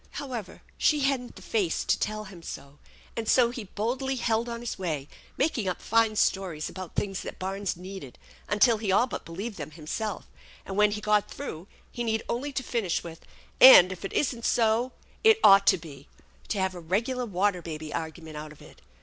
However, 0.13 0.63
she 0.79 1.01
hadn't 1.01 1.35
the 1.35 1.43
fact 1.43 1.87
to 1.89 1.99
tell 1.99 2.23
him 2.23 2.41
so; 2.41 2.79
and 3.15 3.29
so 3.29 3.51
he 3.51 3.65
boldly 3.65 4.15
held 4.15 4.49
on 4.49 4.61
his 4.61 4.79
way, 4.79 5.07
making 5.37 5.67
up 5.67 5.79
fine 5.79 6.15
stories 6.15 6.67
about 6.67 6.95
things 6.95 7.21
that 7.21 7.37
barns 7.37 7.77
needed 7.77 8.17
until 8.49 8.79
he 8.79 8.89
ail 8.89 9.05
but 9.05 9.25
believed 9.25 9.57
them 9.59 9.69
himself; 9.69 10.25
and, 10.65 10.75
when 10.75 10.89
he 10.89 11.01
got 11.01 11.29
through, 11.29 11.67
he 11.91 12.03
needed 12.03 12.25
only 12.27 12.51
to 12.51 12.63
finish 12.63 13.03
with 13.03 13.21
"And, 13.59 13.91
if 13.91 14.03
it 14.03 14.13
isn't 14.13 14.43
so, 14.43 14.91
it 15.23 15.39
ought 15.43 15.67
to 15.67 15.77
be" 15.77 16.07
to 16.49 16.57
have 16.59 16.73
a 16.73 16.79
regular 16.79 17.27
Water 17.27 17.61
Baby 17.61 17.93
argument 17.93 18.37
out 18.37 18.51
of 18.51 18.59
it. 18.59 18.81